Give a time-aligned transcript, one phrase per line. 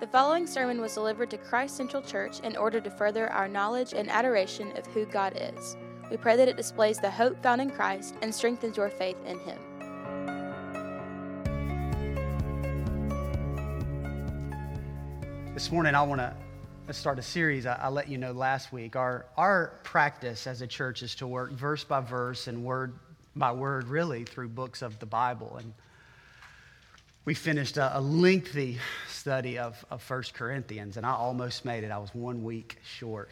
[0.00, 3.94] The following sermon was delivered to Christ Central Church in order to further our knowledge
[3.94, 5.76] and adoration of who God is.
[6.08, 9.40] We pray that it displays the hope found in Christ and strengthens your faith in
[9.40, 9.58] Him.
[15.52, 17.66] This morning, I want to start a series.
[17.66, 18.94] I, I let you know last week.
[18.94, 22.96] Our, our practice as a church is to work verse by verse and word
[23.34, 25.56] by word, really, through books of the Bible.
[25.56, 25.74] And
[27.28, 31.90] we finished a, a lengthy study of, of 1 Corinthians, and I almost made it.
[31.90, 33.28] I was one week short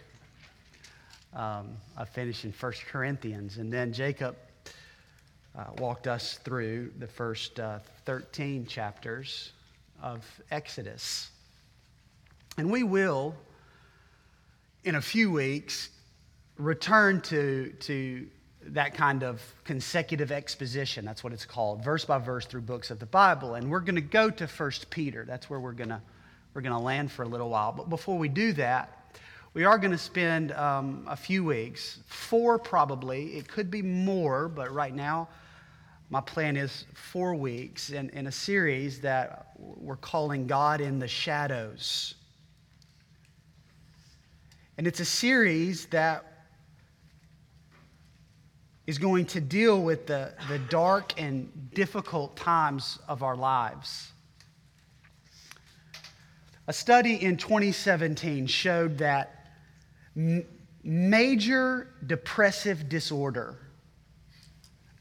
[1.32, 3.56] um, of finishing 1 Corinthians.
[3.56, 4.36] And then Jacob
[5.58, 9.52] uh, walked us through the first uh, 13 chapters
[10.02, 11.30] of Exodus.
[12.58, 13.34] And we will,
[14.84, 15.88] in a few weeks,
[16.58, 18.26] return to, to
[18.68, 21.04] that kind of consecutive exposition.
[21.04, 23.54] That's what it's called, verse by verse through books of the Bible.
[23.54, 25.24] And we're going to go to First Peter.
[25.24, 26.00] That's where we're going to
[26.54, 27.70] we're going to land for a little while.
[27.72, 29.12] But before we do that,
[29.52, 33.36] we are going to spend um, a few weeks, four probably.
[33.36, 35.28] It could be more, but right now,
[36.08, 41.08] my plan is four weeks in, in a series that we're calling God in the
[41.08, 42.14] Shadows.
[44.78, 46.35] And it's a series that
[48.86, 54.12] is going to deal with the, the dark and difficult times of our lives.
[56.68, 59.46] A study in 2017 showed that
[60.16, 60.44] m-
[60.82, 63.58] major depressive disorder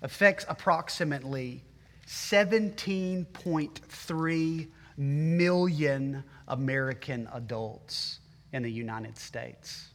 [0.02, 1.64] affects approximately
[2.08, 8.20] 17.3 million American adults
[8.54, 9.90] in the United States.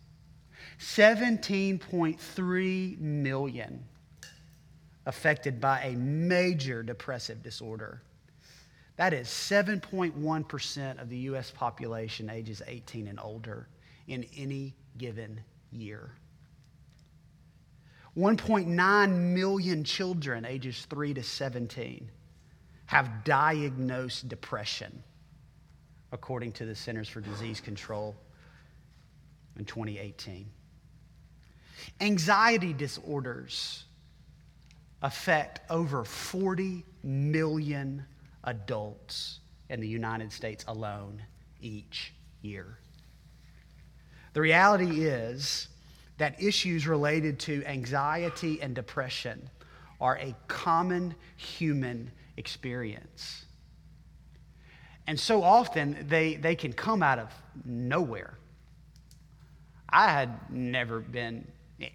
[0.80, 3.84] 17.3 million
[5.04, 8.00] affected by a major depressive disorder.
[8.96, 11.50] That is 7.1% of the U.S.
[11.50, 13.68] population ages 18 and older
[14.08, 16.12] in any given year.
[18.16, 22.10] 1.9 million children ages 3 to 17
[22.86, 25.02] have diagnosed depression,
[26.10, 28.16] according to the Centers for Disease Control
[29.56, 30.50] in 2018.
[32.00, 33.84] Anxiety disorders
[35.02, 38.04] affect over 40 million
[38.44, 41.22] adults in the United States alone
[41.60, 42.78] each year.
[44.32, 45.68] The reality is
[46.18, 49.48] that issues related to anxiety and depression
[50.00, 53.44] are a common human experience.
[55.06, 57.32] And so often they, they can come out of
[57.64, 58.38] nowhere.
[59.88, 61.50] I had never been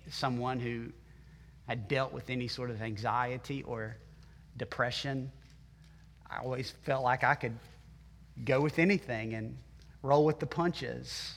[0.09, 0.91] someone who
[1.67, 3.97] had dealt with any sort of anxiety or
[4.57, 5.31] depression.
[6.29, 7.57] I always felt like I could
[8.43, 9.57] go with anything and
[10.01, 11.35] roll with the punches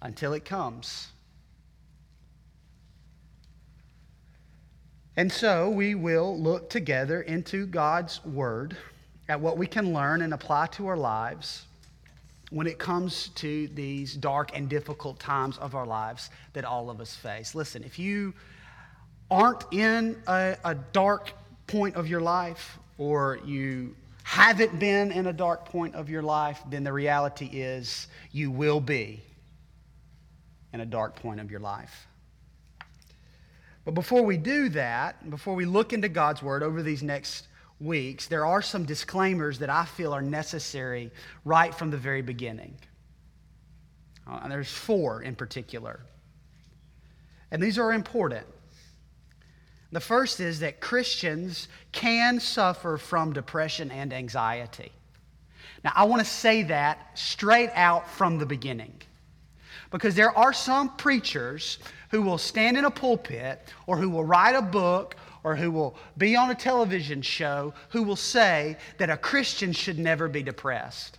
[0.00, 1.08] until it comes.
[5.16, 8.76] And so we will look together into God's Word
[9.28, 11.66] at what we can learn and apply to our lives
[12.52, 17.00] when it comes to these dark and difficult times of our lives that all of
[17.00, 17.54] us face.
[17.54, 18.34] Listen, if you
[19.30, 21.32] aren't in a, a dark
[21.66, 26.60] point of your life or you haven't been in a dark point of your life,
[26.68, 29.22] then the reality is you will be
[30.74, 32.06] in a dark point of your life.
[33.86, 37.48] But before we do that, before we look into God's Word over these next
[37.82, 41.10] weeks, there are some disclaimers that I feel are necessary
[41.44, 42.76] right from the very beginning.
[44.26, 46.00] Uh, and there's four in particular.
[47.50, 48.46] And these are important.
[49.90, 54.90] The first is that Christians can suffer from depression and anxiety.
[55.84, 59.02] Now, I want to say that straight out from the beginning.
[59.90, 61.78] Because there are some preachers
[62.10, 65.96] who will stand in a pulpit or who will write a book or who will
[66.16, 71.18] be on a television show who will say that a Christian should never be depressed.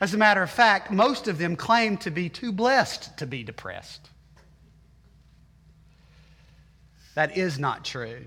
[0.00, 3.42] As a matter of fact, most of them claim to be too blessed to be
[3.42, 4.08] depressed.
[7.14, 8.24] That is not true.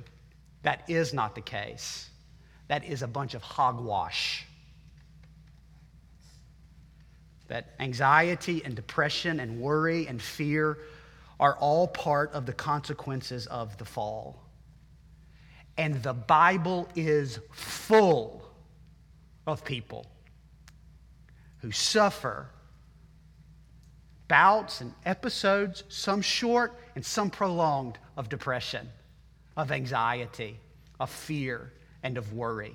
[0.62, 2.10] That is not the case.
[2.68, 4.46] That is a bunch of hogwash.
[7.48, 10.78] That anxiety and depression and worry and fear
[11.40, 14.43] are all part of the consequences of the fall.
[15.78, 18.48] And the Bible is full
[19.48, 20.06] of people
[21.62, 22.48] who suffer
[24.28, 28.88] bouts and episodes, some short and some prolonged, of depression,
[29.58, 30.60] of anxiety,
[31.00, 31.74] of fear,
[32.04, 32.74] and of worry.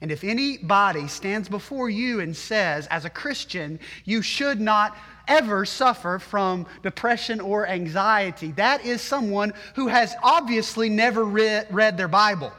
[0.00, 4.96] And if anybody stands before you and says, as a Christian, you should not
[5.28, 11.96] ever suffer from depression or anxiety, that is someone who has obviously never read, read
[11.96, 12.52] their Bible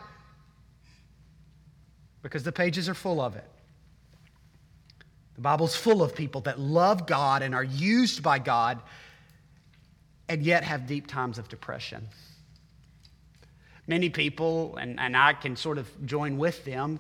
[2.22, 3.46] because the pages are full of it.
[5.36, 8.80] The Bible's full of people that love God and are used by God
[10.28, 12.08] and yet have deep times of depression.
[13.88, 17.00] Many people, and, and I can sort of join with them,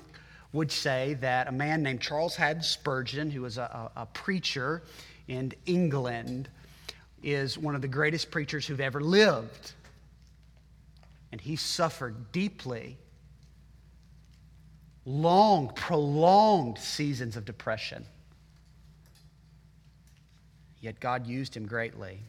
[0.53, 4.81] would say that a man named Charles Haddon Spurgeon, who was a, a, a preacher
[5.27, 6.49] in England,
[7.23, 9.73] is one of the greatest preachers who've ever lived.
[11.31, 12.97] And he suffered deeply,
[15.05, 18.05] long, prolonged seasons of depression.
[20.79, 22.19] Yet God used him greatly.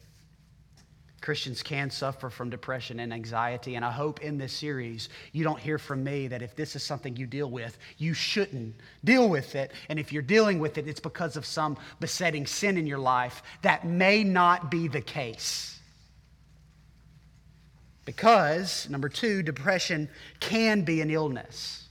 [1.19, 5.59] Christians can suffer from depression and anxiety, and I hope in this series you don't
[5.59, 9.55] hear from me that if this is something you deal with, you shouldn't deal with
[9.55, 9.71] it.
[9.89, 13.43] And if you're dealing with it, it's because of some besetting sin in your life.
[13.61, 15.79] That may not be the case.
[18.05, 21.87] Because, number two, depression can be an illness.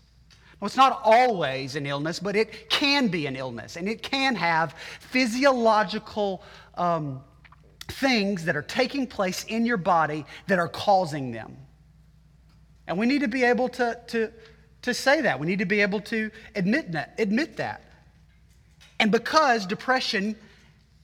[0.58, 4.34] Well, it's not always an illness, but it can be an illness, and it can
[4.34, 6.42] have physiological.
[6.74, 7.22] Um,
[7.88, 11.56] things that are taking place in your body that are causing them.
[12.86, 14.32] And we need to be able to, to,
[14.82, 15.40] to say that.
[15.40, 17.82] We need to be able to admit that, admit that.
[19.00, 20.36] And because depression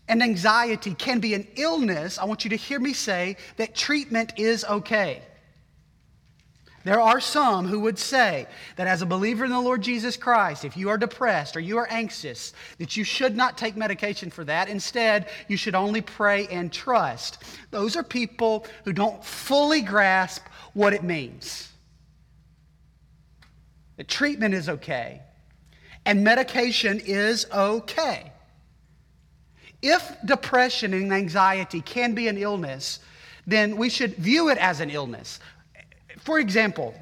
[0.08, 4.34] and anxiety can be an illness, I want you to hear me say that treatment
[4.37, 5.22] is okay.
[6.84, 8.46] There are some who would say
[8.76, 11.78] that as a believer in the Lord Jesus Christ, if you are depressed or you
[11.78, 14.69] are anxious, that you should not take medication for that.
[14.69, 17.42] Instead, you should only pray and trust.
[17.70, 20.42] Those are people who don't fully grasp
[20.75, 21.70] what it means.
[23.96, 25.22] The treatment is okay,
[26.04, 28.30] and medication is okay.
[29.80, 32.98] If depression and anxiety can be an illness,
[33.46, 35.40] then we should view it as an illness.
[36.25, 36.94] For example,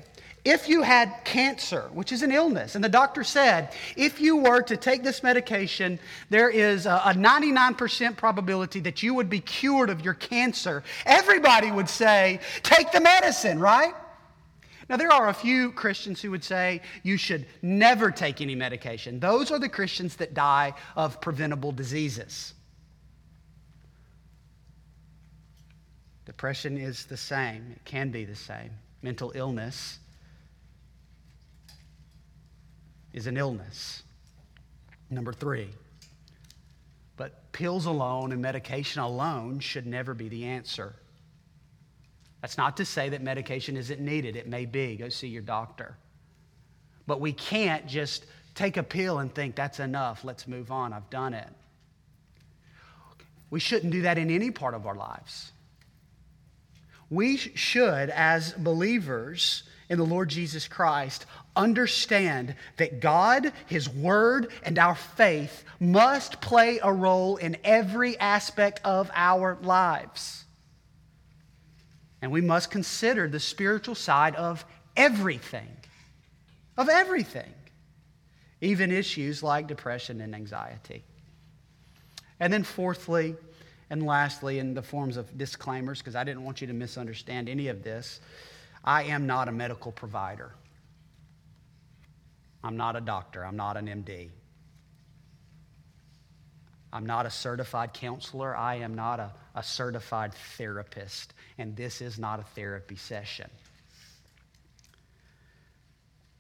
[0.45, 4.61] if you had cancer, which is an illness, and the doctor said, if you were
[4.63, 10.05] to take this medication, there is a 99% probability that you would be cured of
[10.05, 13.95] your cancer, everybody would say, take the medicine, right?
[14.89, 19.21] Now, there are a few Christians who would say you should never take any medication.
[19.21, 22.55] Those are the Christians that die of preventable diseases.
[26.27, 28.71] Depression is the same, it can be the same
[29.03, 29.99] mental illness
[33.13, 34.03] is an illness.
[35.11, 35.69] Number three,
[37.17, 40.95] but pills alone and medication alone should never be the answer.
[42.41, 44.37] That's not to say that medication isn't needed.
[44.37, 44.97] It may be.
[44.97, 45.97] Go see your doctor.
[47.07, 50.25] But we can't just take a pill and think that's enough.
[50.25, 50.93] Let's move on.
[50.93, 51.49] I've done it.
[53.51, 55.53] We shouldn't do that in any part of our lives
[57.13, 64.79] we should, as believers in the Lord Jesus Christ, understand that God, His Word, and
[64.79, 70.45] our faith must play a role in every aspect of our lives.
[72.23, 74.65] And we must consider the spiritual side of
[74.97, 75.69] everything,
[76.79, 77.53] of everything,
[78.63, 81.05] even issues like depression and anxiety.
[82.41, 83.37] And then, fourthly,
[83.93, 87.69] and lastly, in the forms of disclaimers, because I didn't want you to misunderstand any
[87.69, 88.21] of this,
[88.83, 90.55] I am not a medical provider.
[92.65, 93.45] I'm not a doctor.
[93.45, 94.31] I'm not an MD.
[96.91, 98.57] I'm not a certified counselor.
[98.57, 101.35] I am not a, a certified therapist.
[101.59, 103.51] And this is not a therapy session.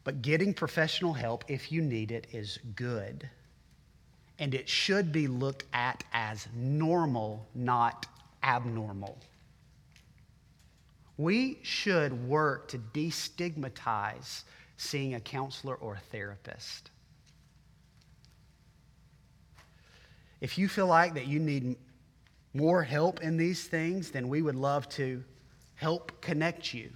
[0.04, 3.28] But getting professional help, if you need it, is good
[4.42, 8.06] and it should be looked at as normal, not
[8.42, 9.16] abnormal.
[11.16, 14.42] We should work to destigmatize
[14.76, 16.90] seeing a counselor or a therapist.
[20.40, 21.76] If you feel like that you need
[22.52, 25.22] more help in these things, then we would love to
[25.76, 26.90] help connect you.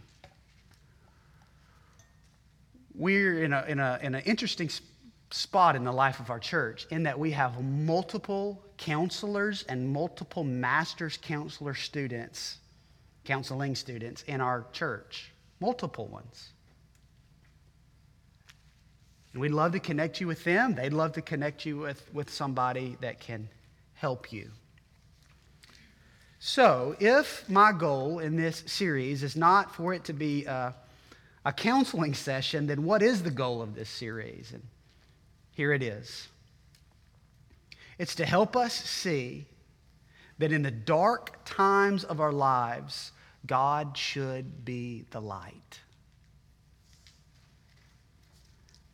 [2.93, 4.69] We're in, a, in, a, in an interesting
[5.31, 10.45] spot in the life of our church in that we have multiple counselors and multiple
[10.45, 12.59] master's counselor students,
[13.25, 16.51] counseling students in our church, multiple ones.
[19.33, 20.75] And we'd love to connect you with them.
[20.75, 23.49] They'd love to connect you with, with somebody that can
[23.95, 24.51] help you.
[26.39, 30.75] So, if my goal in this series is not for it to be a,
[31.45, 34.53] a counseling session, then what is the goal of this series?
[34.53, 34.63] And
[35.57, 36.29] here it is
[37.99, 39.47] it's to help us see
[40.39, 43.13] that in the dark times of our lives,
[43.47, 45.81] God should be the light.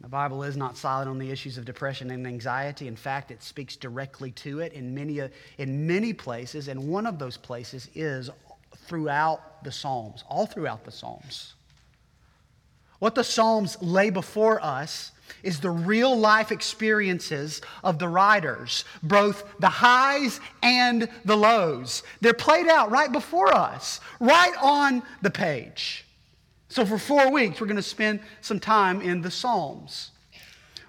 [0.00, 2.88] The Bible is not silent on the issues of depression and anxiety.
[2.88, 5.20] In fact, it speaks directly to it in many,
[5.58, 8.30] in many places, and one of those places is
[8.86, 11.54] throughout the Psalms, all throughout the Psalms.
[12.98, 15.12] What the Psalms lay before us
[15.42, 22.02] is the real life experiences of the writers, both the highs and the lows.
[22.20, 26.04] They're played out right before us, right on the page.
[26.68, 30.12] So, for four weeks, we're going to spend some time in the Psalms.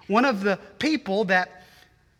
[0.06, 1.64] One of the people that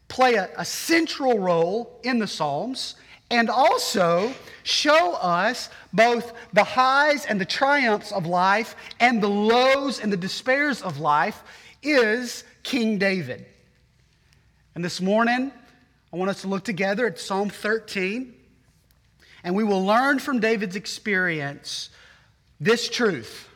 [0.08, 2.96] play a, a, central role in the Psalms
[3.30, 9.98] and also show us both the highs and the triumphs of life and the lows
[9.98, 11.42] and the despairs of life
[11.84, 13.44] is King David.
[14.74, 15.52] And this morning,
[16.12, 18.34] I want us to look together at Psalm 13,
[19.44, 21.90] and we will learn from David's experience
[22.60, 23.48] this truth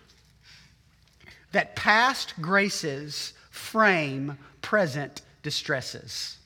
[1.53, 6.37] that past graces frame present distresses.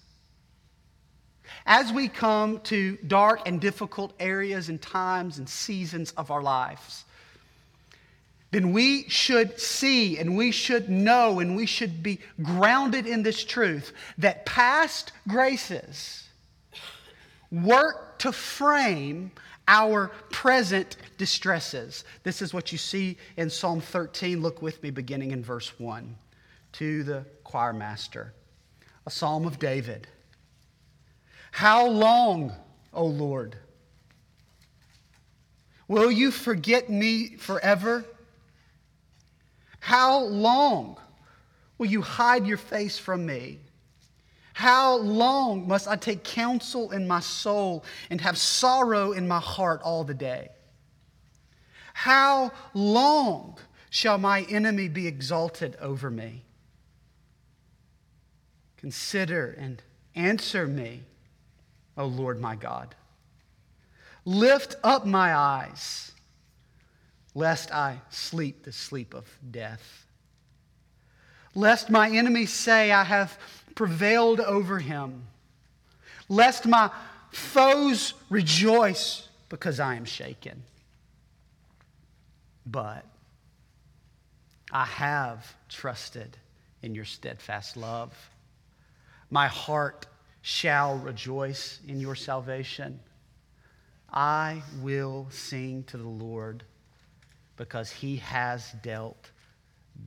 [1.67, 7.05] As we come to dark and difficult areas and times and seasons of our lives,
[8.53, 13.45] then we should see and we should know and we should be grounded in this
[13.45, 16.29] truth that past graces
[17.51, 19.33] work to frame
[19.69, 22.05] our present distresses.
[22.25, 24.41] This is what you see in Psalm 13.
[24.43, 26.15] Look with me beginning in verse 1
[26.73, 28.35] to the choir master,
[29.07, 30.07] a psalm of David.
[31.53, 32.53] How long,
[32.93, 33.57] O Lord?
[35.89, 38.05] Will you forget me forever?
[39.83, 40.97] How long
[41.77, 43.59] will you hide your face from me?
[44.55, 49.83] How long must I take counsel in my soul and have sorrow in my heart
[49.83, 50.51] all the day?
[51.95, 53.59] How long
[53.91, 56.45] shall my enemy be exalted over me?
[58.77, 59.83] Consider and
[60.15, 61.03] answer me,
[61.97, 62.95] O Lord my God.
[64.25, 66.12] Lift up my eyes,
[67.35, 70.07] lest I sleep the sleep of death.
[71.55, 73.39] Lest my enemies say, I have
[73.75, 75.25] prevailed over him,
[76.29, 76.91] lest my
[77.31, 80.63] foes rejoice because I am shaken.
[82.65, 83.05] But
[84.71, 86.37] I have trusted
[86.83, 88.15] in your steadfast love.
[89.31, 90.07] My heart
[90.43, 93.01] shall rejoice in your salvation.
[94.13, 96.65] I will sing to the Lord
[97.63, 99.31] because he has dealt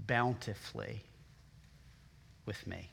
[0.08, 1.02] bountifully
[2.46, 2.90] with me.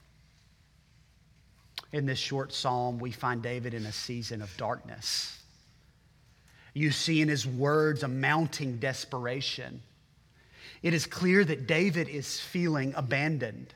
[1.91, 5.37] In this short psalm, we find David in a season of darkness.
[6.75, 9.83] You see in his words a mounting desperation.
[10.81, 13.75] It is clear that David is feeling abandoned.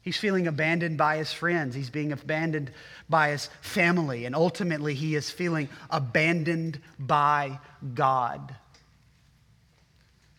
[0.00, 1.74] He's feeling abandoned by his friends.
[1.74, 2.70] He's being abandoned
[3.10, 4.26] by his family.
[4.26, 7.58] And ultimately, he is feeling abandoned by
[7.94, 8.54] God.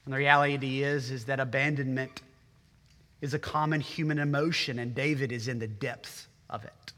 [0.07, 2.21] And the reality is, is that abandonment
[3.19, 6.93] is a common human emotion, and David is in the depths of it.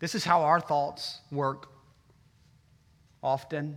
[0.00, 1.68] This is how our thoughts work
[3.22, 3.76] often.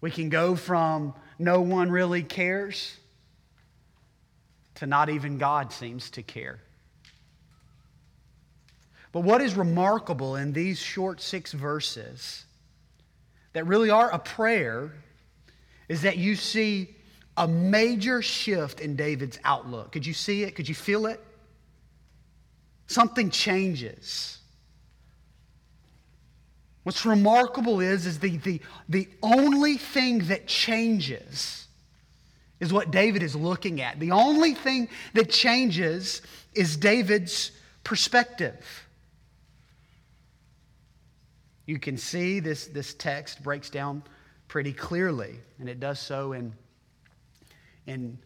[0.00, 2.96] We can go from no one really cares
[4.74, 6.58] to not even God seems to care.
[9.12, 12.44] But what is remarkable in these short six verses
[13.52, 14.94] that really are a prayer
[15.88, 16.94] is that you see
[17.36, 19.92] a major shift in David's outlook.
[19.92, 20.54] Could you see it?
[20.54, 21.20] Could you feel it?
[22.88, 24.38] Something changes.
[26.82, 31.66] What's remarkable is, is the, the, the only thing that changes
[32.60, 34.00] is what David is looking at.
[34.00, 36.22] The only thing that changes
[36.54, 37.52] is David's
[37.84, 38.64] perspective.
[41.66, 44.02] You can see this, this text breaks down
[44.48, 46.52] pretty clearly, and it does so in,
[47.86, 48.18] in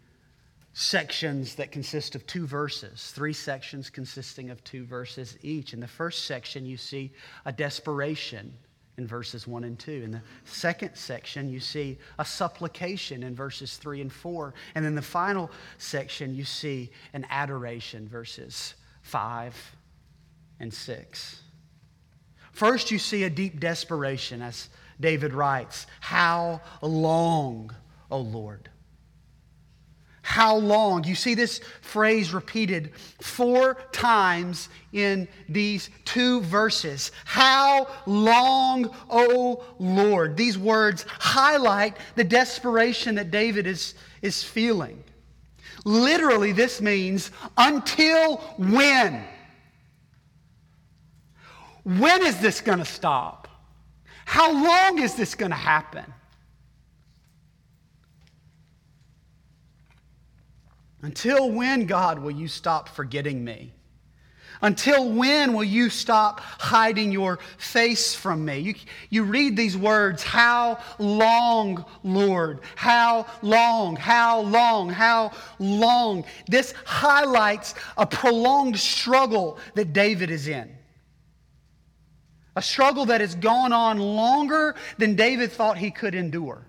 [0.72, 5.74] sections that consist of two verses, three sections consisting of two verses each.
[5.74, 7.12] In the first section, you see
[7.44, 8.52] a desperation
[8.98, 10.02] in verses 1 and 2.
[10.04, 14.54] In the second section, you see a supplication in verses 3 and 4.
[14.74, 19.76] And in the final section, you see an adoration, verses 5
[20.60, 21.40] and 6.
[22.52, 24.68] First, you see a deep desperation, as
[25.00, 27.74] David writes How long,
[28.10, 28.68] O Lord?
[30.32, 31.04] how long?
[31.04, 37.12] You see this phrase repeated four times in these two verses.
[37.26, 40.36] How long, O Lord?
[40.36, 45.04] These words highlight the desperation that David is, is feeling.
[45.84, 49.24] Literally, this means until when?
[51.82, 53.41] When is this going to stop?
[54.32, 56.06] How long is this going to happen?
[61.02, 63.74] Until when, God, will you stop forgetting me?
[64.62, 68.60] Until when will you stop hiding your face from me?
[68.60, 68.74] You,
[69.10, 72.60] you read these words, how long, Lord?
[72.74, 73.96] How long?
[73.96, 74.88] How long?
[74.88, 76.24] How long?
[76.48, 80.74] This highlights a prolonged struggle that David is in.
[82.54, 86.66] A struggle that has gone on longer than David thought he could endure.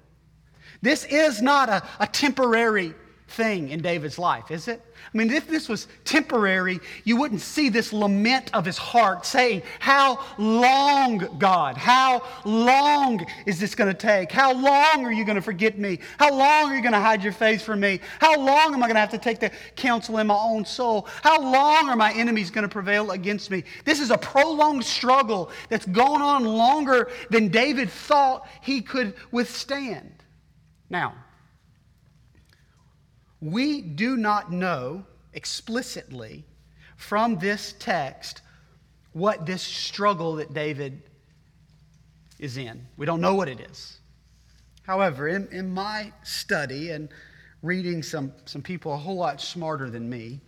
[0.81, 2.93] This is not a, a temporary
[3.33, 4.81] thing in David's life, is it?
[5.13, 9.63] I mean, if this was temporary, you wouldn't see this lament of his heart saying,
[9.79, 11.77] How long, God?
[11.77, 14.31] How long is this going to take?
[14.31, 15.99] How long are you going to forget me?
[16.17, 17.99] How long are you going to hide your face from me?
[18.19, 21.07] How long am I going to have to take the counsel in my own soul?
[21.21, 23.63] How long are my enemies going to prevail against me?
[23.85, 30.23] This is a prolonged struggle that's gone on longer than David thought he could withstand.
[30.89, 31.15] Now,
[33.43, 36.45] we do not know explicitly
[36.95, 38.41] from this text
[39.11, 41.03] what this struggle that David
[42.39, 42.87] is in.
[42.95, 43.97] We don't know what it is.
[44.83, 47.09] However, in, in my study and
[47.61, 50.39] reading some, some people a whole lot smarter than me,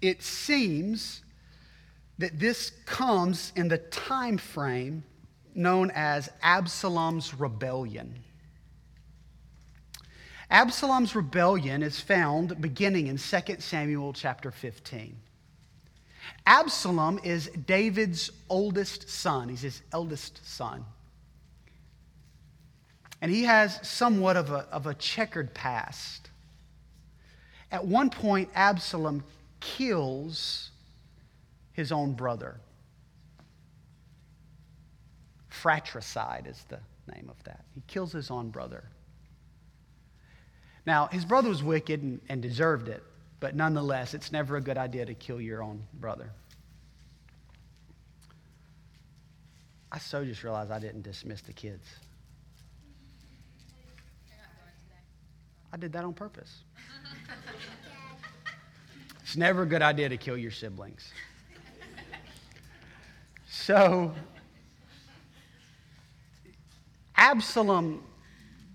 [0.00, 1.22] it seems
[2.18, 5.04] that this comes in the time frame
[5.54, 8.22] known as Absalom's rebellion.
[10.50, 15.16] Absalom's rebellion is found beginning in 2 Samuel chapter 15.
[16.46, 20.84] Absalom is David's oldest son, he's his eldest son.
[23.20, 26.30] And he has somewhat of a, of a checkered past.
[27.72, 29.24] At one point, Absalom
[29.58, 30.70] kills
[31.72, 32.60] his own brother.
[35.48, 36.78] Fratricide is the
[37.12, 37.64] name of that.
[37.74, 38.84] He kills his own brother.
[40.86, 43.02] Now, his brother was wicked and, and deserved it,
[43.40, 46.30] but nonetheless, it's never a good idea to kill your own brother.
[49.90, 51.86] I so just realized I didn't dismiss the kids.
[55.72, 56.62] I did that on purpose.
[59.22, 61.10] it's never a good idea to kill your siblings.
[63.48, 64.14] So,
[67.16, 68.04] Absalom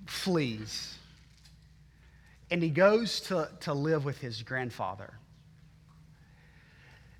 [0.07, 0.97] flees
[2.51, 5.13] and he goes to, to live with his grandfather.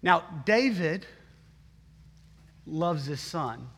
[0.04, 1.06] Now, David
[2.68, 3.70] loves his son,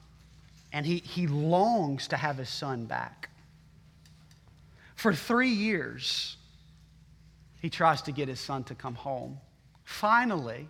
[0.73, 3.29] and he, he longs to have his son back.
[4.95, 6.37] For three years,
[7.61, 9.37] he tries to get his son to come home.
[9.83, 10.67] Finally,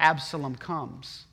[0.00, 1.26] Absalom comes.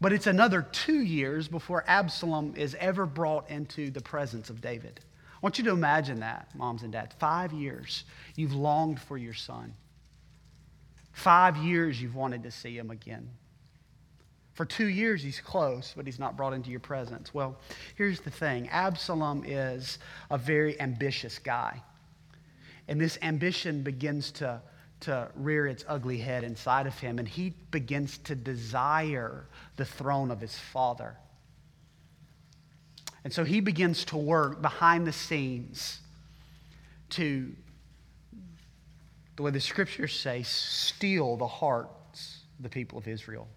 [0.00, 5.00] But it's another two years before Absalom is ever brought into the presence of David.
[5.46, 7.14] Want you to imagine that, moms and dads.
[7.20, 8.02] Five years
[8.34, 9.74] you've longed for your son.
[11.12, 13.30] Five years you've wanted to see him again.
[14.54, 17.32] For two years he's close, but he's not brought into your presence.
[17.32, 17.60] Well,
[17.94, 20.00] here's the thing Absalom is
[20.32, 21.80] a very ambitious guy.
[22.88, 24.60] And this ambition begins to,
[25.02, 30.32] to rear its ugly head inside of him, and he begins to desire the throne
[30.32, 31.16] of his father.
[33.26, 35.98] And so he begins to work behind the scenes
[37.08, 37.52] to,
[39.34, 43.48] the way the scriptures say, steal the hearts of the people of Israel.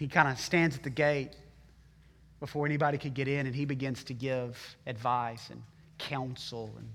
[0.00, 1.30] He kind of stands at the gate
[2.40, 5.62] before anybody could get in and he begins to give advice and
[5.96, 6.88] counsel and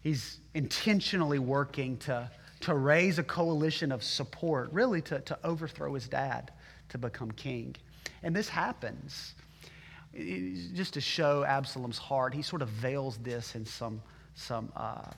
[0.00, 6.08] he's intentionally working to, to raise a coalition of support really to, to overthrow his
[6.08, 6.50] dad
[6.88, 7.76] to become king
[8.22, 9.34] and this happens.
[10.74, 14.02] Just to show Absalom's heart, he sort of veils this in some,
[14.34, 15.10] some uh,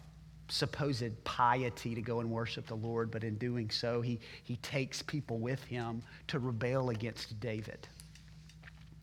[0.48, 5.00] supposed piety to go and worship the Lord, but in doing so, he, he takes
[5.00, 7.88] people with him to rebel against David,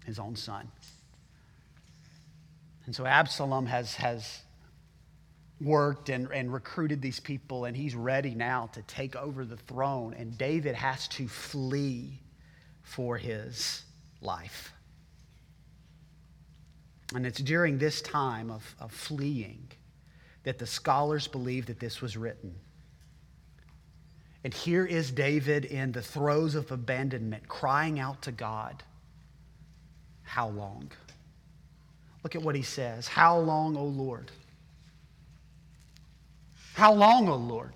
[0.05, 0.67] his own son.
[2.85, 4.41] And so Absalom has, has
[5.59, 10.13] worked and, and recruited these people, and he's ready now to take over the throne.
[10.13, 12.19] And David has to flee
[12.83, 13.83] for his
[14.21, 14.73] life.
[17.15, 19.67] And it's during this time of, of fleeing
[20.43, 22.53] that the scholars believe that this was written.
[24.43, 28.83] And here is David in the throes of abandonment, crying out to God,
[30.23, 30.91] How long?
[32.23, 34.31] Look at what he says How long, O Lord?
[36.73, 37.73] How long, O Lord?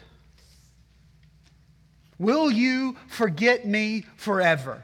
[2.20, 4.84] Will you forget me forever?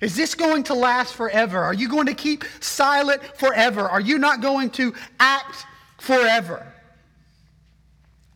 [0.00, 1.62] Is this going to last forever?
[1.62, 3.82] Are you going to keep silent forever?
[3.82, 5.66] Are you not going to act
[5.98, 6.66] forever?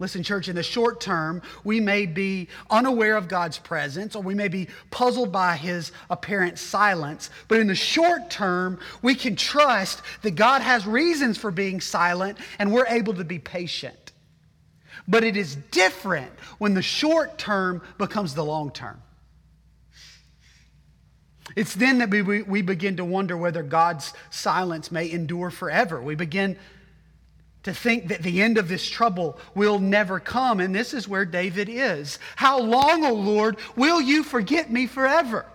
[0.03, 4.35] Listen, church, in the short term, we may be unaware of God's presence or we
[4.35, 7.31] may be puzzled by his apparent silence.
[7.47, 12.39] But in the short term, we can trust that God has reasons for being silent
[12.59, 14.11] and we're able to be patient.
[15.07, 19.01] But it is different when the short term becomes the long term.
[21.57, 26.01] It's then that we, we begin to wonder whether God's silence may endure forever.
[26.01, 26.57] We begin
[27.65, 30.61] to think that the end of this trouble will never come.
[30.61, 32.19] And this is where David is.
[32.37, 35.47] How long, O Lord, will you forget me forever?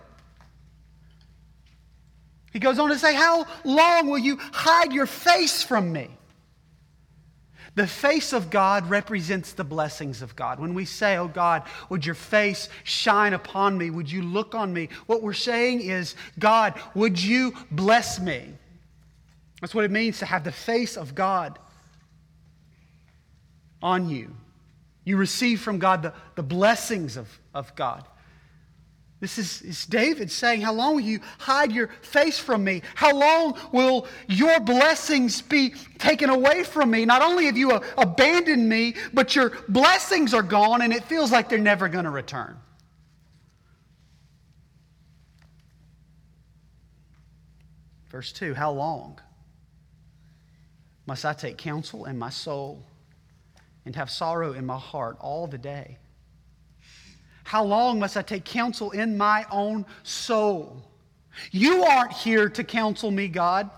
[2.52, 6.17] He goes on to say, How long will you hide your face from me?
[7.78, 10.58] The face of God represents the blessings of God.
[10.58, 13.88] When we say, Oh God, would your face shine upon me?
[13.88, 14.88] Would you look on me?
[15.06, 18.52] What we're saying is, God, would you bless me?
[19.60, 21.56] That's what it means to have the face of God
[23.80, 24.34] on you.
[25.04, 28.04] You receive from God the, the blessings of, of God.
[29.20, 32.82] This is, is David saying, How long will you hide your face from me?
[32.94, 37.04] How long will your blessings be taken away from me?
[37.04, 41.32] Not only have you uh, abandoned me, but your blessings are gone and it feels
[41.32, 42.56] like they're never going to return.
[48.08, 49.18] Verse 2 How long
[51.06, 52.84] must I take counsel in my soul
[53.84, 55.98] and have sorrow in my heart all the day?
[57.48, 60.84] How long must I take counsel in my own soul?
[61.50, 63.70] You aren't here to counsel me, God.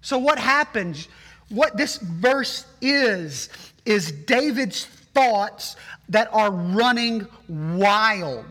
[0.00, 1.08] So, what happens?
[1.50, 3.50] What this verse is,
[3.84, 5.76] is David's thoughts
[6.08, 8.46] that are running wild.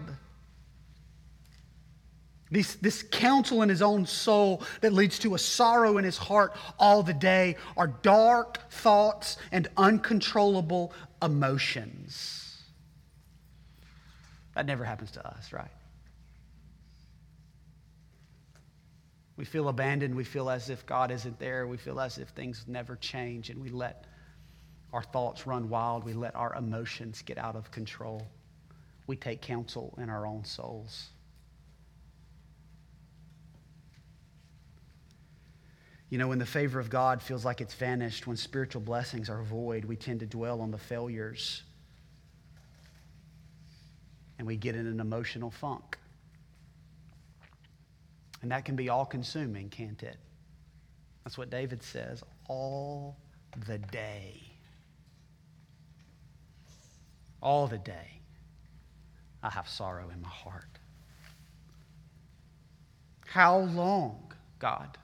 [2.51, 6.55] This, this counsel in his own soul that leads to a sorrow in his heart
[6.77, 12.42] all the day are dark thoughts and uncontrollable emotions.
[14.55, 15.71] That never happens to us, right?
[19.35, 20.13] We feel abandoned.
[20.13, 21.65] We feel as if God isn't there.
[21.67, 24.05] We feel as if things never change, and we let
[24.91, 26.03] our thoughts run wild.
[26.03, 28.27] We let our emotions get out of control.
[29.07, 31.09] We take counsel in our own souls.
[36.09, 39.41] You know, when the favor of God feels like it's vanished, when spiritual blessings are
[39.41, 41.63] void, we tend to dwell on the failures
[44.43, 45.97] and we get in an emotional funk.
[48.41, 50.17] And that can be all consuming, can't it?
[51.23, 53.15] That's what David says all
[53.67, 54.41] the day.
[57.41, 58.19] All the day,
[59.41, 60.77] I have sorrow in my heart.
[63.25, 64.97] How long, God,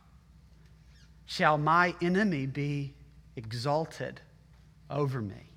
[1.28, 2.93] shall my enemy be
[3.38, 4.19] exalted
[4.89, 5.48] over me?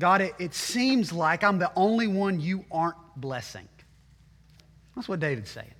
[0.00, 3.68] God, it, it seems like I'm the only one you aren't blessing.
[4.96, 5.70] That's what David's saying.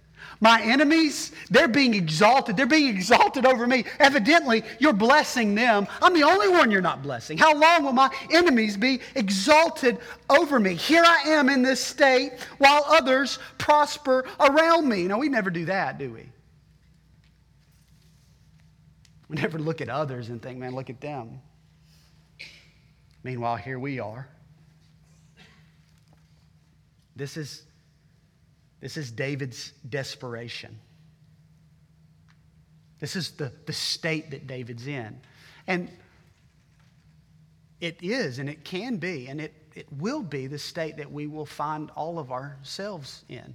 [0.41, 2.57] My enemies, they're being exalted.
[2.57, 3.85] They're being exalted over me.
[3.99, 5.87] Evidently, you're blessing them.
[6.03, 7.39] I'm the only one you're not blessing.
[7.39, 10.75] How long will my enemies be exalted over me?
[10.75, 15.05] Here I am in this state while others prosper around me.
[15.05, 16.27] Now, we never do that, do we?
[19.29, 21.41] We never look at others and think, man, look at them.
[23.23, 24.29] Meanwhile, here we are.
[27.17, 27.63] This is,
[28.81, 30.79] this is David's desperation.
[32.99, 35.21] This is the, the state that David's in.
[35.67, 35.91] And
[37.81, 41.27] it is, and it can be, and it, it will be the state that we
[41.27, 43.55] will find all of ourselves in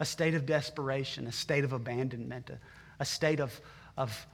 [0.00, 2.58] a state of desperation, a state of abandonment, a,
[2.98, 3.60] a state of,
[3.96, 4.26] of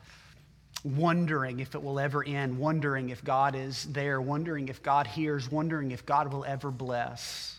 [0.86, 5.50] wondering if it will ever end, wondering if God is there, wondering if God hears,
[5.50, 7.58] wondering if God will ever bless.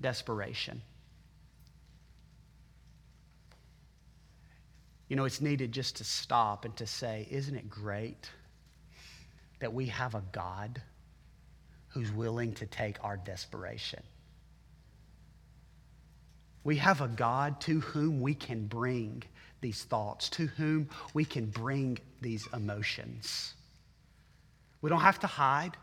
[0.00, 0.80] Desperation.
[5.08, 8.30] You know, it's needed just to stop and to say, isn't it great
[9.58, 10.80] that we have a God
[11.88, 14.02] who's willing to take our desperation?
[16.64, 19.24] We have a God to whom we can bring
[19.62, 23.54] these thoughts, to whom we can bring these emotions.
[24.82, 25.76] We don't have to hide.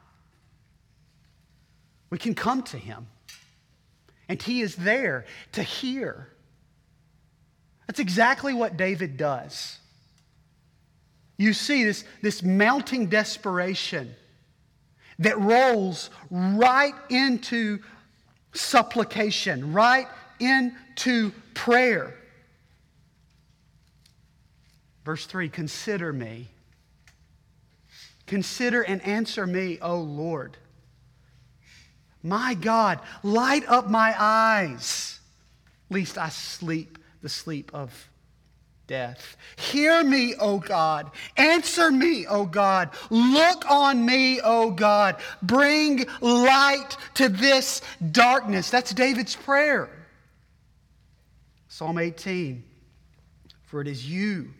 [2.12, 3.08] We can come to Him,
[4.28, 6.30] and He is there to hear.
[7.88, 9.80] That's exactly what David does.
[11.38, 14.14] You see this, this mounting desperation
[15.20, 17.80] that rolls right into
[18.54, 20.08] supplication, right
[20.40, 22.19] into prayer.
[25.10, 26.50] Verse 3 Consider me.
[28.28, 30.56] Consider and answer me, O Lord.
[32.22, 35.20] My God, light up my eyes,
[35.90, 38.08] lest I sleep the sleep of
[38.86, 39.36] death.
[39.58, 41.10] Hear me, O God.
[41.38, 42.92] Answer me, O God.
[43.10, 45.16] Look on me, O God.
[45.42, 48.70] Bring light to this darkness.
[48.70, 49.90] That's David's prayer.
[51.68, 52.64] Psalm 18
[53.64, 54.54] For it is you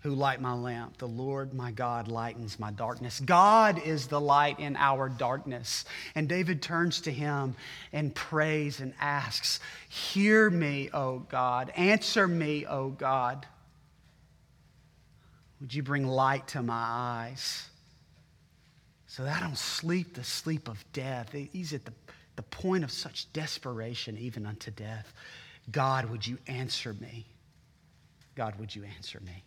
[0.00, 0.96] who light my lamp.
[0.98, 3.20] The Lord my God lightens my darkness.
[3.20, 5.84] God is the light in our darkness.
[6.14, 7.56] And David turns to him
[7.92, 9.58] and prays and asks,
[9.88, 11.70] Hear me, O God.
[11.76, 13.44] Answer me, O God.
[15.60, 17.68] Would you bring light to my eyes
[19.08, 21.32] so that I don't sleep the sleep of death?
[21.32, 21.92] He's at the,
[22.36, 25.12] the point of such desperation, even unto death.
[25.72, 27.26] God, would you answer me?
[28.36, 29.42] God, would you answer me?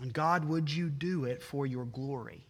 [0.00, 2.44] And God, would you do it for your glory?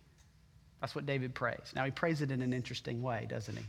[0.80, 1.72] That's what David prays.
[1.74, 3.64] Now, he prays it in an interesting way, doesn't he?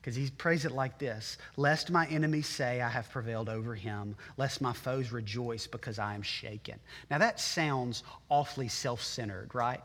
[0.00, 4.16] Because he prays it like this Lest my enemies say I have prevailed over him,
[4.36, 6.78] lest my foes rejoice because I am shaken.
[7.10, 9.80] Now, that sounds awfully self centered, right?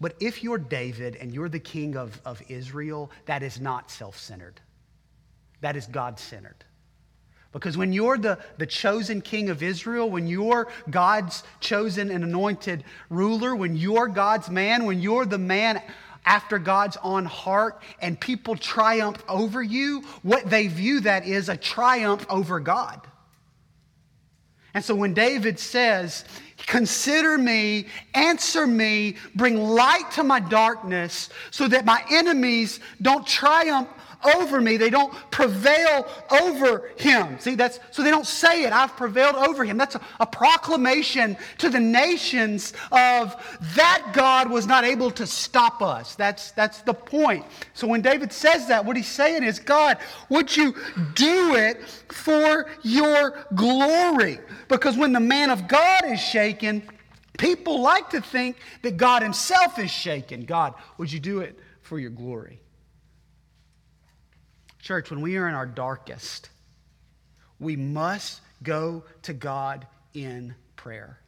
[0.00, 4.18] But if you're David and you're the king of, of Israel, that is not self
[4.18, 4.60] centered,
[5.60, 6.64] that is God centered.
[7.52, 12.82] Because when you're the, the chosen king of Israel, when you're God's chosen and anointed
[13.10, 15.82] ruler, when you're God's man, when you're the man
[16.24, 21.56] after God's own heart, and people triumph over you, what they view that is a
[21.56, 23.00] triumph over God.
[24.72, 26.24] And so when David says,
[26.66, 33.88] Consider me, answer me, bring light to my darkness, so that my enemies don't triumph
[34.24, 34.76] over me.
[34.76, 37.38] They don't prevail over him.
[37.38, 39.76] See, that's so they don't say it, I've prevailed over him.
[39.76, 43.34] That's a, a proclamation to the nations of
[43.74, 46.14] that God was not able to stop us.
[46.14, 47.44] That's, that's the point.
[47.74, 50.74] So when David says that, what he's saying is, God, would you
[51.14, 54.38] do it for your glory?
[54.68, 56.82] Because when the man of God is shaken,
[57.38, 60.44] people like to think that God himself is shaken.
[60.44, 62.60] God, would you do it for your glory?
[64.82, 66.50] Church, when we are in our darkest,
[67.60, 71.20] we must go to God in prayer.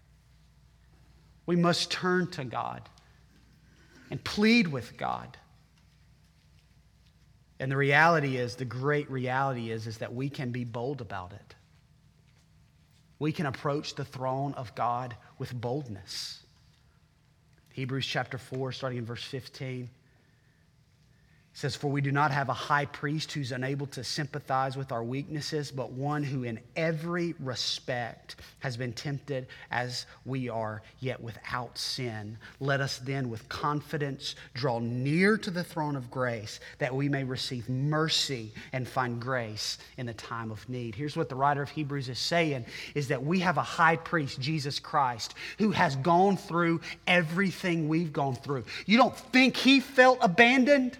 [1.46, 2.88] We must turn to God
[4.10, 5.36] and plead with God.
[7.60, 11.32] And the reality is, the great reality is, is that we can be bold about
[11.32, 11.54] it.
[13.20, 16.40] We can approach the throne of God with boldness.
[17.72, 19.88] Hebrews chapter 4, starting in verse 15
[21.54, 25.04] says, For we do not have a high priest who's unable to sympathize with our
[25.04, 31.78] weaknesses, but one who in every respect has been tempted as we are, yet without
[31.78, 32.36] sin.
[32.58, 37.22] Let us then with confidence draw near to the throne of grace that we may
[37.22, 40.96] receive mercy and find grace in the time of need.
[40.96, 44.40] Here's what the writer of Hebrews is saying is that we have a high priest,
[44.40, 48.64] Jesus Christ, who has gone through everything we've gone through.
[48.86, 50.98] You don't think he felt abandoned?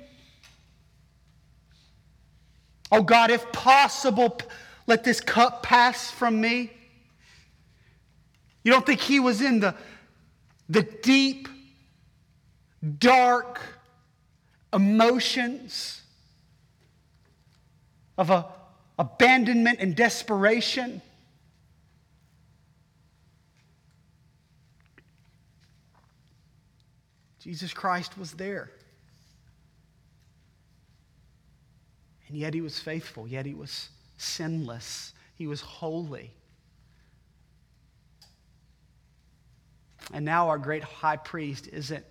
[2.97, 4.39] Oh God, if possible,
[4.87, 6.71] let this cup pass from me.
[8.63, 9.75] You don't think he was in the,
[10.69, 11.49] the deep,
[13.01, 13.61] dark
[14.73, 16.03] emotions
[18.17, 18.47] of a,
[18.97, 21.03] abandonment and desperation?
[27.41, 28.71] Jesus Christ was there.
[32.35, 36.33] And yet he was faithful, yet he was sinless, he was holy.
[40.13, 42.05] And now our great high priest isn't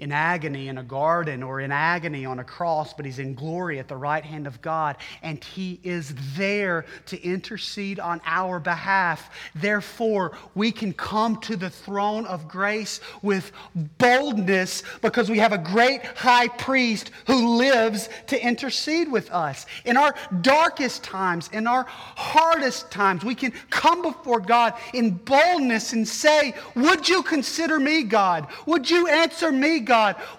[0.00, 3.78] in agony in a garden or in agony on a cross, but he's in glory
[3.78, 9.30] at the right hand of God, and he is there to intercede on our behalf.
[9.54, 13.52] Therefore, we can come to the throne of grace with
[13.98, 19.66] boldness because we have a great high priest who lives to intercede with us.
[19.84, 25.92] In our darkest times, in our hardest times, we can come before God in boldness
[25.92, 28.46] and say, Would you consider me, God?
[28.64, 29.89] Would you answer me, God?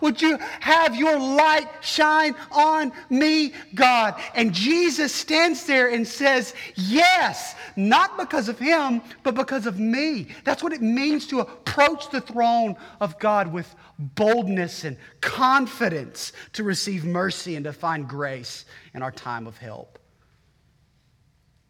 [0.01, 4.19] Would you have your light shine on me, God?
[4.35, 10.27] And Jesus stands there and says, Yes, not because of him, but because of me.
[10.43, 16.63] That's what it means to approach the throne of God with boldness and confidence to
[16.63, 19.99] receive mercy and to find grace in our time of help,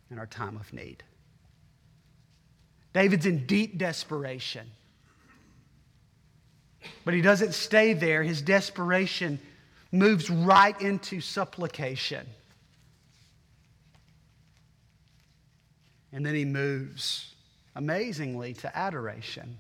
[0.10, 1.04] in our time of need.
[2.94, 4.70] David's in deep desperation.
[7.06, 8.24] But he doesn't stay there.
[8.24, 9.40] His desperation
[9.92, 12.26] moves right into supplication.
[16.14, 17.34] And then he moves
[17.76, 19.58] amazingly to adoration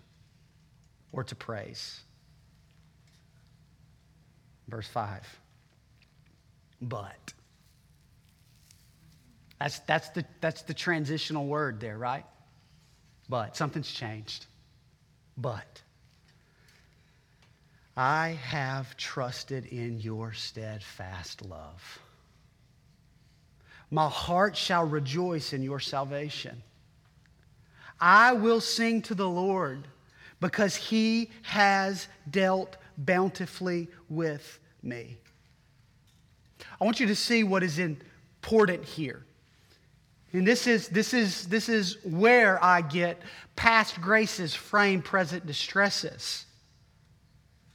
[1.12, 2.01] or to praise.
[4.67, 5.39] Verse 5.
[6.81, 7.34] But.
[9.60, 12.25] That's, that's, the, that's the transitional word there, right?
[13.29, 13.55] But.
[13.55, 14.45] Something's changed.
[15.38, 15.81] But.
[17.95, 21.99] I have trusted in your steadfast love.
[23.89, 26.63] My heart shall rejoice in your salvation.
[27.99, 29.88] I will sing to the Lord
[30.39, 35.17] because he has dealt bountifully with me.
[36.80, 39.25] I want you to see what is important here.
[40.34, 43.21] And this is, this is, this is where I get
[43.56, 46.45] past graces frame present distresses.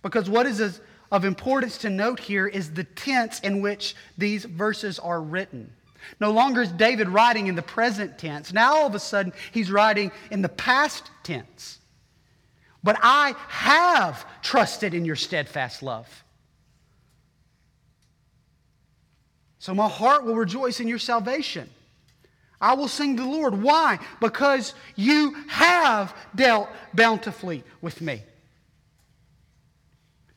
[0.07, 5.01] Because what is of importance to note here is the tense in which these verses
[5.01, 5.73] are written.
[6.21, 8.53] No longer is David writing in the present tense.
[8.53, 11.81] Now all of a sudden he's writing in the past tense.
[12.85, 16.25] But I have trusted in your steadfast love.
[19.59, 21.69] So my heart will rejoice in your salvation.
[22.61, 23.61] I will sing to the Lord.
[23.61, 23.99] Why?
[24.21, 28.23] Because you have dealt bountifully with me.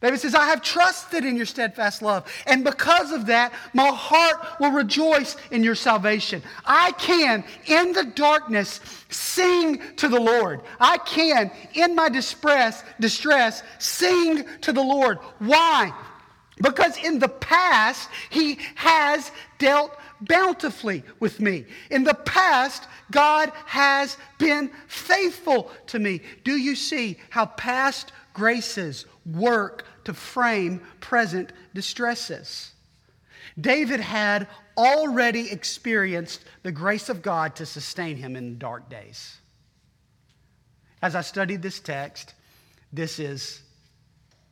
[0.01, 2.31] David says, I have trusted in your steadfast love.
[2.47, 6.41] And because of that, my heart will rejoice in your salvation.
[6.65, 10.61] I can, in the darkness, sing to the Lord.
[10.79, 15.17] I can, in my distress, distress, sing to the Lord.
[15.39, 15.93] Why?
[16.61, 21.65] Because in the past, he has dealt bountifully with me.
[21.89, 26.21] In the past, God has been faithful to me.
[26.45, 32.71] Do you see how past graces work to frame present distresses.
[33.59, 39.37] David had already experienced the grace of God to sustain him in dark days.
[41.01, 42.33] As I studied this text,
[42.91, 43.61] this is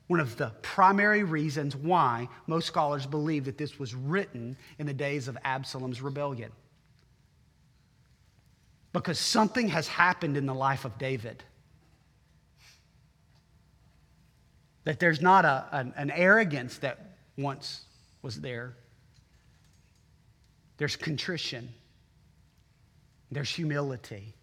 [0.08, 4.94] one of the primary reasons why most scholars believe that this was written in the
[4.94, 6.52] days of Absalom's rebellion.
[8.94, 11.44] Because something has happened in the life of David
[14.88, 16.97] That there's not a, an, an arrogance that
[17.38, 17.82] once
[18.21, 18.73] was there.
[20.78, 21.67] There's contrition,
[23.30, 24.34] there's humility.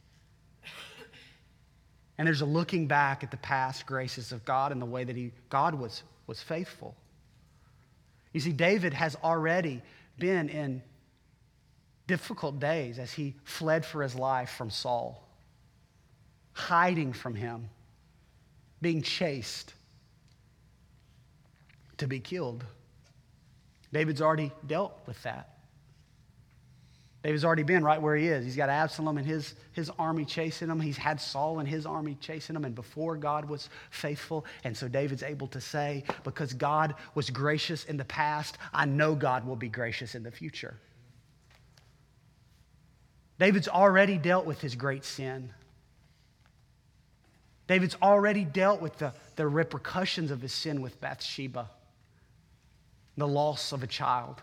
[2.18, 5.16] And there's a looking back at the past graces of God and the way that
[5.16, 6.94] he, God was, was faithful.
[8.34, 9.80] You see, David has already
[10.18, 10.82] been in
[12.06, 15.26] difficult days as he fled for his life from Saul,
[16.52, 17.70] hiding from him,
[18.82, 19.72] being chased
[21.98, 22.64] to be killed.
[23.92, 25.50] David's already dealt with that.
[27.22, 28.44] David's already been right where he is.
[28.44, 30.78] He's got Absalom and his, his army chasing him.
[30.78, 32.66] He's had Saul and his army chasing him.
[32.66, 34.44] And before God was faithful.
[34.62, 39.14] And so David's able to say, because God was gracious in the past, I know
[39.14, 40.76] God will be gracious in the future.
[43.38, 45.50] David's already dealt with his great sin.
[47.68, 51.70] David's already dealt with the, the repercussions of his sin with Bathsheba
[53.16, 54.42] the loss of a child.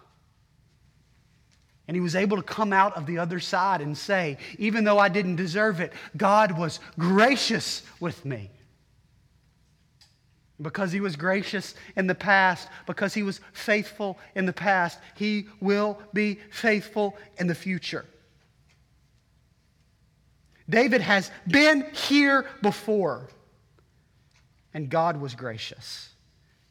[1.88, 5.00] And he was able to come out of the other side and say, even though
[5.00, 8.50] I didn't deserve it, God was gracious with me.
[10.62, 15.48] Because he was gracious in the past, because he was faithful in the past, he
[15.60, 18.06] will be faithful in the future.
[20.70, 23.28] David has been here before,
[24.74, 26.11] and God was gracious.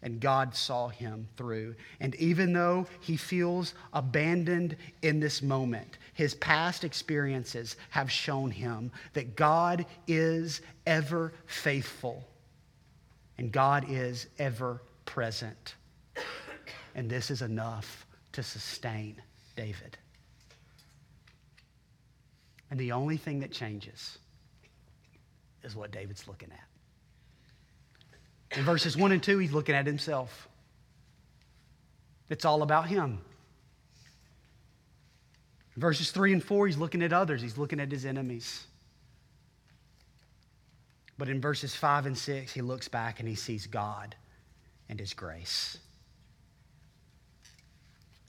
[0.02, 1.74] And God saw him through.
[2.00, 8.90] And even though he feels abandoned in this moment, his past experiences have shown him
[9.12, 12.24] that God is ever faithful
[13.38, 15.74] and God is ever present.
[16.94, 19.20] And this is enough to sustain
[19.56, 19.96] David.
[22.70, 24.18] And the only thing that changes
[25.62, 26.69] is what David's looking at.
[28.56, 30.48] In verses 1 and 2, he's looking at himself.
[32.28, 33.20] It's all about him.
[35.76, 38.66] In verses 3 and 4, he's looking at others, he's looking at his enemies.
[41.16, 44.16] But in verses 5 and 6, he looks back and he sees God
[44.88, 45.78] and his grace.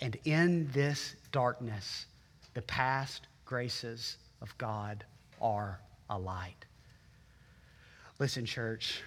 [0.02, 2.06] And in this darkness,
[2.54, 5.06] the past graces of God
[5.42, 6.66] are a light.
[8.20, 9.02] Listen, church,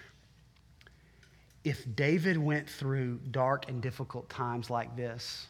[1.65, 5.47] if David went through dark and difficult times like this,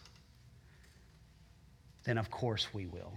[2.05, 3.11] then of course we will.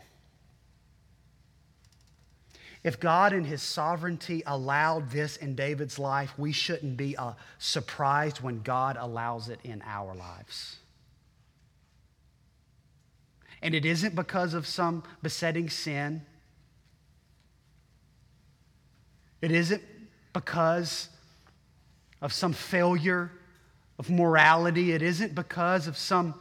[2.83, 8.41] If God in his sovereignty allowed this in David's life, we shouldn't be uh, surprised
[8.41, 10.79] when God allows it in our lives.
[13.63, 16.23] And it isn't because of some besetting sin.
[19.41, 19.83] It isn't
[20.33, 21.09] because
[22.21, 23.31] of some failure
[23.99, 24.93] of morality.
[24.93, 26.35] It isn't because of some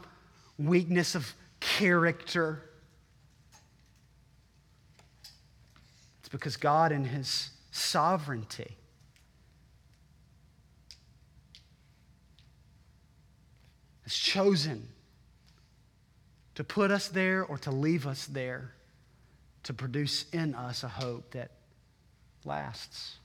[0.57, 2.69] weakness of character.
[6.19, 8.75] It's because God, in His sovereignty,
[14.03, 14.87] has chosen
[16.55, 18.73] to put us there or to leave us there
[19.63, 21.51] to produce in us a hope that
[22.45, 23.17] lasts.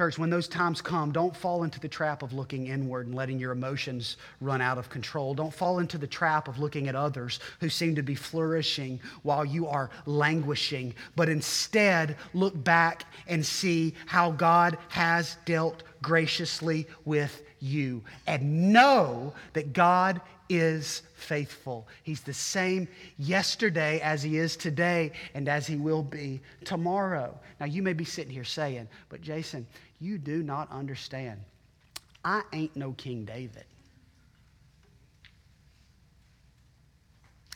[0.00, 3.38] Church, when those times come, don't fall into the trap of looking inward and letting
[3.38, 5.34] your emotions run out of control.
[5.34, 9.44] Don't fall into the trap of looking at others who seem to be flourishing while
[9.44, 17.42] you are languishing, but instead look back and see how God has dealt graciously with
[17.58, 21.86] you and know that God is faithful.
[22.02, 22.88] He's the same
[23.18, 27.38] yesterday as he is today and as he will be tomorrow.
[27.60, 29.66] Now, you may be sitting here saying, but Jason,
[30.00, 31.40] you do not understand.
[32.24, 33.64] I ain't no King David.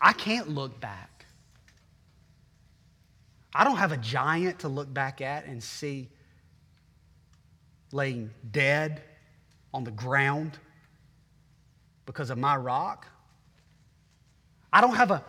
[0.01, 1.27] I can't look back.
[3.55, 6.09] I don't have a giant to look back at and see
[7.93, 9.03] laying dead
[9.73, 10.59] on the ground
[12.05, 13.07] because of my rock.
[14.73, 15.25] I don't have a,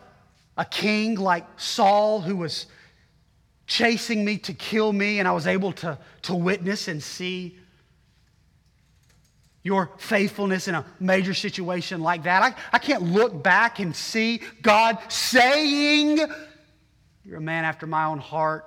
[0.57, 2.66] a king like Saul who was
[3.68, 7.57] chasing me to kill me, and I was able to, to witness and see
[9.63, 12.43] your faithfulness in a major situation like that.
[12.43, 16.20] I, I can't look back and see God saying,
[17.26, 18.66] You're a man after my own heart.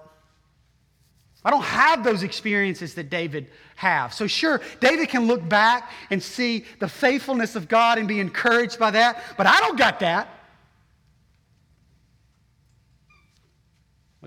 [1.45, 3.47] I don't have those experiences that David
[3.77, 4.13] have.
[4.13, 8.79] So sure, David can look back and see the faithfulness of God and be encouraged
[8.79, 10.29] by that, but I don't got that.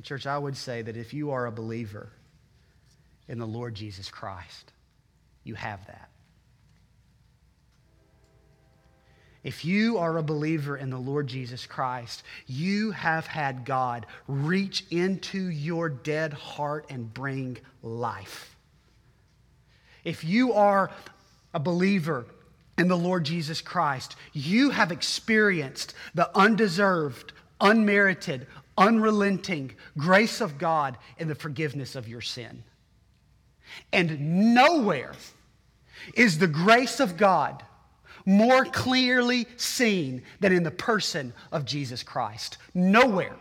[0.01, 2.09] Well, church, I would say that if you are a believer
[3.27, 4.73] in the Lord Jesus Christ,
[5.43, 6.09] you have that.
[9.43, 14.85] If you are a believer in the Lord Jesus Christ, you have had God reach
[14.89, 18.55] into your dead heart and bring life.
[20.03, 20.89] If you are
[21.53, 22.25] a believer
[22.75, 28.47] in the Lord Jesus Christ, you have experienced the undeserved, unmerited,
[28.77, 32.63] unrelenting grace of God in the forgiveness of your sin.
[33.93, 35.13] And nowhere
[36.15, 37.63] is the grace of God
[38.25, 42.57] more clearly seen than in the person of Jesus Christ.
[42.73, 43.35] Nowhere.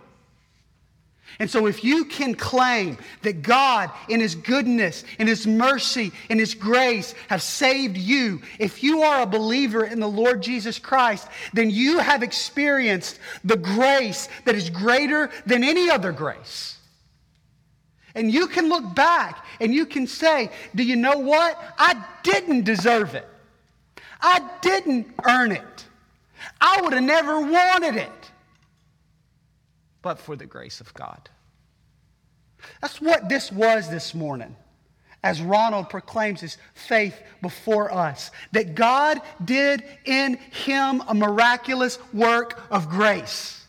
[1.39, 6.39] And so, if you can claim that God, in His goodness, in His mercy, in
[6.39, 11.29] His grace, have saved you, if you are a believer in the Lord Jesus Christ,
[11.53, 16.77] then you have experienced the grace that is greater than any other grace.
[18.15, 21.59] And you can look back and you can say, Do you know what?
[21.79, 23.29] I didn't deserve it.
[24.21, 25.87] I didn't earn it.
[26.61, 28.20] I would have never wanted it
[30.03, 31.29] but for the grace of God.
[32.81, 34.57] That's what this was this morning
[35.23, 42.61] as Ronald proclaims his faith before us that God did in him a miraculous work
[42.71, 43.60] of grace.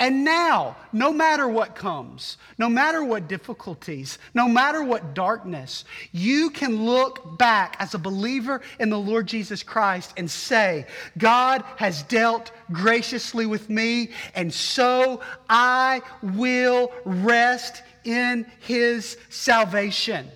[0.00, 6.50] And now, no matter what comes, no matter what difficulties, no matter what darkness, you
[6.50, 10.86] can look back as a believer in the Lord Jesus Christ and say,
[11.16, 15.20] God has dealt graciously with me, and so
[15.50, 20.28] I will rest in his salvation.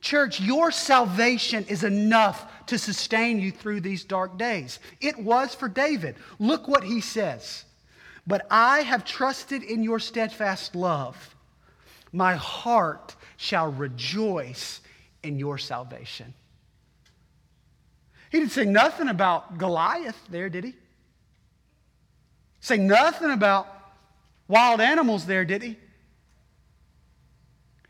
[0.00, 4.78] Church, your salvation is enough to sustain you through these dark days.
[5.00, 6.14] It was for David.
[6.38, 7.64] Look what he says.
[8.26, 11.34] But I have trusted in your steadfast love.
[12.12, 14.80] My heart shall rejoice
[15.22, 16.32] in your salvation.
[18.30, 20.74] He didn't say nothing about Goliath there, did he?
[22.60, 23.66] Say nothing about
[24.46, 25.76] wild animals there, did he?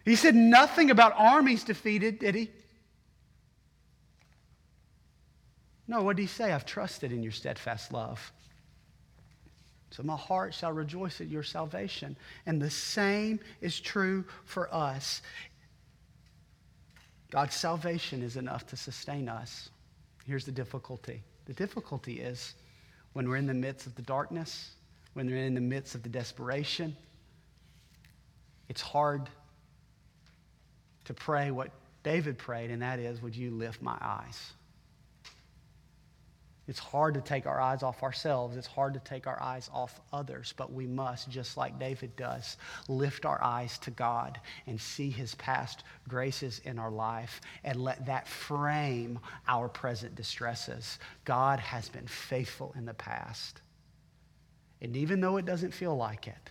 [0.06, 2.50] He said nothing about armies defeated, did he?
[5.90, 6.52] No, what did he say?
[6.52, 8.32] I've trusted in your steadfast love.
[9.90, 12.16] So my heart shall rejoice at your salvation.
[12.46, 15.20] And the same is true for us.
[17.32, 19.68] God's salvation is enough to sustain us.
[20.26, 22.54] Here's the difficulty the difficulty is
[23.14, 24.70] when we're in the midst of the darkness,
[25.14, 26.96] when we're in the midst of the desperation,
[28.68, 29.28] it's hard
[31.06, 31.72] to pray what
[32.04, 34.52] David prayed, and that is, Would you lift my eyes?
[36.70, 38.56] It's hard to take our eyes off ourselves.
[38.56, 42.58] It's hard to take our eyes off others, but we must, just like David does,
[42.86, 48.06] lift our eyes to God and see his past graces in our life and let
[48.06, 49.18] that frame
[49.48, 51.00] our present distresses.
[51.24, 53.62] God has been faithful in the past.
[54.80, 56.50] And even though it doesn't feel like it,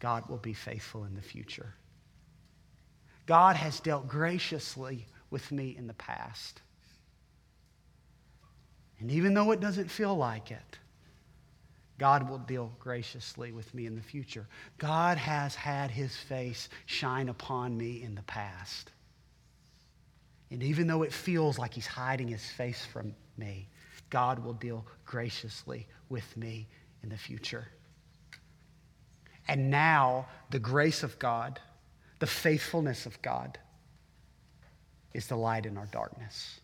[0.00, 1.72] God will be faithful in the future.
[3.26, 6.62] God has dealt graciously with me in the past.
[9.00, 10.78] And even though it doesn't feel like it,
[11.98, 14.46] God will deal graciously with me in the future.
[14.78, 18.92] God has had his face shine upon me in the past.
[20.50, 23.68] And even though it feels like he's hiding his face from me,
[24.08, 26.66] God will deal graciously with me
[27.02, 27.68] in the future.
[29.48, 31.60] And now, the grace of God,
[32.18, 33.58] the faithfulness of God,
[35.12, 36.59] is the light in our darkness.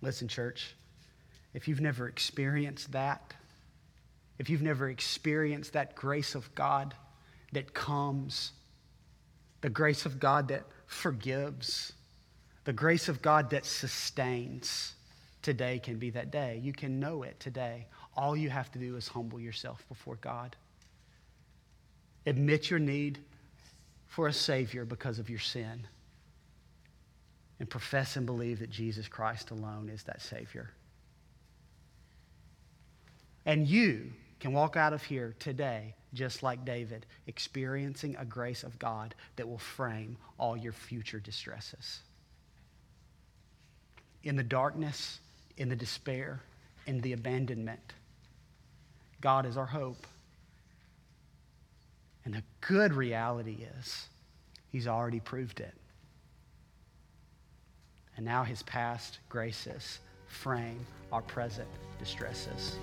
[0.00, 0.74] Listen, church,
[1.54, 3.34] if you've never experienced that,
[4.38, 6.94] if you've never experienced that grace of God
[7.52, 8.52] that comes,
[9.60, 11.92] the grace of God that forgives,
[12.64, 14.94] the grace of God that sustains,
[15.42, 16.60] today can be that day.
[16.62, 17.86] You can know it today.
[18.16, 20.54] All you have to do is humble yourself before God.
[22.26, 23.18] Admit your need
[24.06, 25.86] for a Savior because of your sin
[27.60, 30.70] and profess and believe that Jesus Christ alone is that Savior.
[33.46, 38.78] And you can walk out of here today, just like David, experiencing a grace of
[38.78, 42.00] God that will frame all your future distresses.
[44.22, 45.20] In the darkness,
[45.56, 46.40] in the despair,
[46.86, 47.94] in the abandonment,
[49.20, 50.06] God is our hope.
[52.24, 54.08] And the good reality is,
[54.70, 55.77] He's already proved it
[58.18, 61.68] and now his past graces frame our present
[62.00, 62.76] distresses.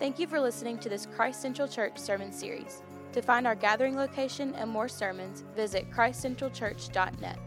[0.00, 2.82] Thank you for listening to this Christ Central Church sermon series.
[3.12, 7.38] To find our gathering location and more sermons, visit christcentralchurch.net.